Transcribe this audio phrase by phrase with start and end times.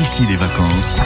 [0.00, 0.96] ici les vacances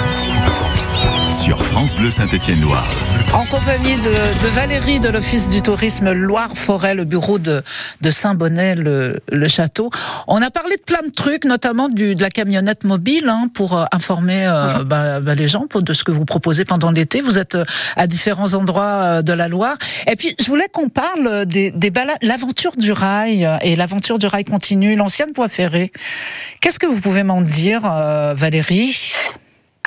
[1.34, 2.88] sur France Bleu Saint-Étienne-Loire.
[3.32, 7.62] En compagnie de, Valérie de l'Office du tourisme Loire-Forêt, le bureau de,
[8.08, 9.90] Saint-Bonnet-le-Château.
[10.28, 13.76] On a parlé de plein de trucs, notamment du, de la camionnette mobile, hein, pour
[13.76, 17.20] euh, informer euh, bah, bah, les gens de ce que vous proposez pendant l'été.
[17.20, 17.64] Vous êtes euh,
[17.96, 19.76] à différents endroits de la Loire.
[20.06, 24.26] Et puis, je voulais qu'on parle des, des balades, l'aventure du rail et l'aventure du
[24.26, 25.90] rail continue, l'ancienne voie ferrée.
[26.60, 27.82] Qu'est-ce que vous pouvez m'en dire,
[28.36, 28.96] Valérie?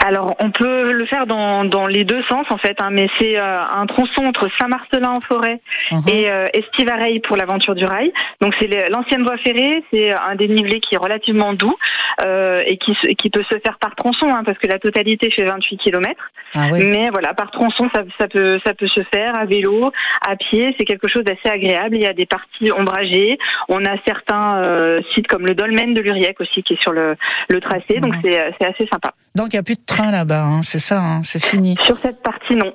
[0.07, 3.37] Alors, on peut le faire dans, dans les deux sens en fait, hein, mais c'est
[3.37, 5.59] euh, un tronçon entre Saint-Marcelin en forêt
[5.91, 6.09] uh-huh.
[6.09, 8.13] et euh, Estivareil pour l'aventure du rail.
[8.39, 11.75] Donc c'est l'ancienne voie ferrée, c'est un dénivelé qui est relativement doux
[12.23, 15.43] euh, et qui, qui peut se faire par tronçon, hein, parce que la totalité fait
[15.43, 16.31] 28 km.
[16.55, 19.91] Ah mais voilà, par tronçon, ça, ça, peut ça peut se faire à vélo,
[20.25, 20.73] à pied.
[20.79, 21.97] C'est quelque chose d'assez agréable.
[21.97, 23.37] Il y a des parties ombragées.
[23.67, 27.17] On a certains euh, sites comme le dolmen de Luriec aussi qui est sur le,
[27.49, 27.99] le tracé.
[27.99, 29.13] Donc c'est assez sympa.
[29.35, 31.75] Donc il n'y a plus de train là-bas, hein, c'est ça, hein, c'est fini.
[31.83, 32.73] Sur cette partie, non.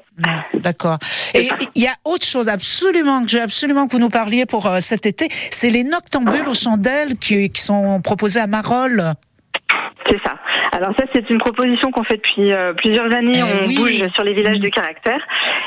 [0.55, 0.99] D'accord.
[1.35, 4.67] Et il y a autre chose absolument que j'ai absolument que vous nous parliez pour
[4.67, 9.15] euh, cet été, c'est les noctambules aux chandelles qui, qui sont proposés à Marolles.
[10.09, 10.35] C'est ça.
[10.73, 13.33] Alors ça, c'est une proposition qu'on fait depuis euh, plusieurs années.
[13.37, 15.21] Eh on bouge sur les villages de caractère.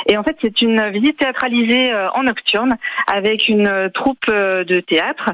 [0.07, 2.75] Et en fait, c'est une visite théâtralisée euh, en nocturne
[3.11, 5.31] avec une euh, troupe de théâtre.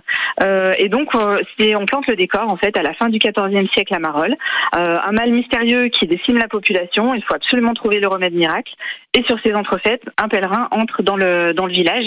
[0.77, 1.11] et donc,
[1.57, 4.35] c'est on plante le décor en fait à la fin du XIVe siècle à Marolles.
[4.73, 7.13] un mal mystérieux qui décime la population.
[7.13, 8.73] Il faut absolument trouver le remède miracle.
[9.13, 12.05] Et sur ces entrefaites, un pèlerin entre dans le dans le village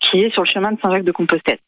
[0.00, 1.58] qui est sur le chemin de Saint-Jacques de Compostelle.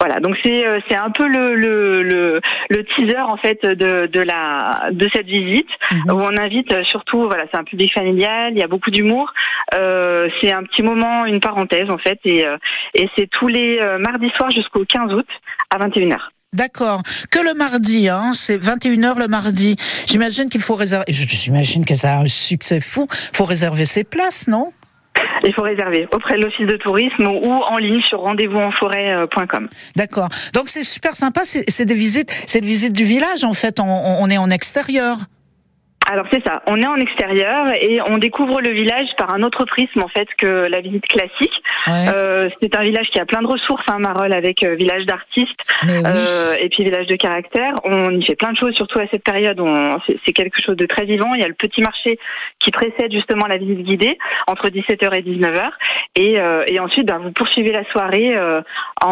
[0.00, 0.20] Voilà.
[0.20, 4.71] Donc c'est c'est un peu le, le le, le teaser en fait de, de la
[4.90, 6.10] de cette visite mhm.
[6.10, 9.32] où on invite euh, surtout, voilà, c'est un public familial, il y a beaucoup d'humour.
[9.74, 12.56] Euh, c'est un petit moment, une parenthèse en fait, et, euh,
[12.94, 15.26] et c'est tous les mardis soirs jusqu'au 15 août
[15.70, 16.18] à 21h.
[16.52, 17.00] D'accord.
[17.30, 19.76] Que le mardi, hein, c'est 21h le mardi.
[20.06, 21.06] J'imagine qu'il faut réserver.
[21.08, 23.08] J'imagine que ça a un succès fou.
[23.10, 24.72] Il faut réserver ses places, non?
[25.44, 29.68] Il faut réserver auprès de l'office de tourisme ou en ligne sur rendez-vous-en-forêt.com.
[29.96, 30.28] D'accord.
[30.54, 31.42] Donc c'est super sympa.
[31.44, 33.80] C'est des visites, c'est une visite du village en fait.
[33.80, 35.18] on est en extérieur.
[36.10, 39.64] Alors c'est ça, on est en extérieur et on découvre le village par un autre
[39.64, 41.62] prisme en fait que la visite classique.
[41.88, 45.60] Euh, c'est un village qui a plein de ressources, hein, Marolles, avec euh, village d'artistes
[45.84, 47.74] euh, et puis village de caractère.
[47.84, 49.60] On y fait plein de choses, surtout à cette période.
[50.26, 51.32] C'est quelque chose de très vivant.
[51.34, 52.18] Il y a le petit marché
[52.58, 55.70] qui précède justement la visite guidée entre 17h et 19h.
[56.14, 58.60] Et, euh, et ensuite, ben, vous poursuivez la soirée euh,
[59.02, 59.08] en,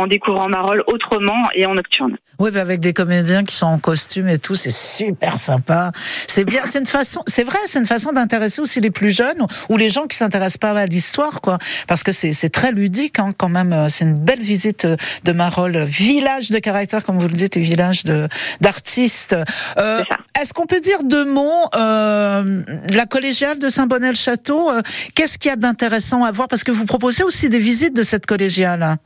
[0.00, 2.16] en, découvrant Marolles autrement et en nocturne.
[2.40, 5.92] Oui, ben avec des comédiens qui sont en costume et tout, c'est super sympa.
[6.26, 9.46] C'est bien, c'est une façon, c'est vrai, c'est une façon d'intéresser aussi les plus jeunes
[9.68, 11.58] ou les gens qui s'intéressent pas à l'histoire, quoi.
[11.86, 13.88] Parce que c'est très ludique, hein, quand même.
[13.88, 14.84] C'est une belle visite
[15.24, 18.26] de Marolles, village de caractère, comme vous le dites, et village de
[18.60, 19.36] d'artistes.
[19.78, 20.02] Euh,
[20.40, 22.62] Est-ce qu'on peut dire deux mots euh,
[22.92, 24.80] La collégiale de Saint-Bonnet-le-Château, euh,
[25.14, 26.48] qu'est-ce qu'il y a d'intéressant à voir?
[26.48, 28.96] Parce que vous proposez aussi des visites de cette collégiale.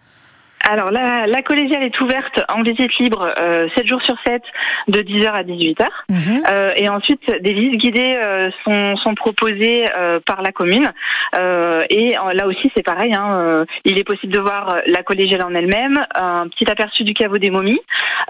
[0.69, 4.43] Alors la, la, collégiale est ouverte en visite libre euh, 7 jours sur 7
[4.89, 5.87] de 10h à 18h.
[6.09, 6.43] Mhm.
[6.49, 10.93] Euh, et ensuite des visites guidées euh, sont, sont, proposées euh, par la commune.
[11.37, 15.55] Euh, et là aussi c'est pareil, hein, il est possible de voir la collégiale en
[15.55, 17.81] elle-même, un petit aperçu du caveau des momies,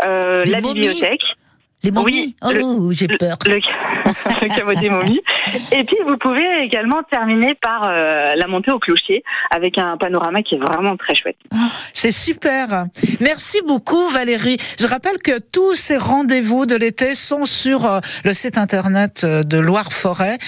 [0.05, 1.25] la bibliothèque.
[1.82, 3.38] Les momies Oh, j'ai peur.
[3.47, 5.20] Le, caveau des momies.
[5.72, 10.42] Et puis, vous pouvez également terminer par euh, la montée au clocher avec un panorama
[10.42, 11.36] qui est vraiment très chouette.
[11.54, 11.59] Oh,
[11.92, 12.86] c'est super.
[13.20, 14.56] Merci beaucoup, Valérie.
[14.81, 19.42] Je rappelle que tous ces rendez-vous de l'été sont sur euh, le site internet euh,
[19.42, 20.38] de Loire-Forêt,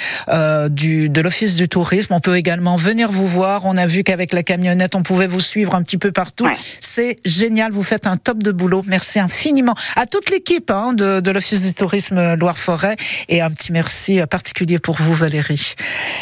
[0.71, 2.15] du, de l'Office du tourisme.
[2.15, 3.67] On peut également venir vous voir.
[3.67, 6.49] On a vu qu'avec la camionnette, on pouvait vous suivre un petit peu partout.
[6.81, 7.73] C'est génial.
[7.73, 8.83] Vous faites un top de boulot.
[8.87, 12.97] Merci infiniment à toute l'équipe hein, de de l'Office du tourisme Loire-Forêt.
[13.29, 15.75] Et un petit merci particulier pour vous, Valérie.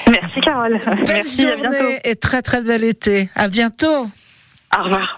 [0.07, 0.79] Merci, Carole.
[0.79, 3.29] Belle merci, journée et très très bel été.
[3.35, 4.09] À bientôt.
[4.77, 5.15] Au revoir.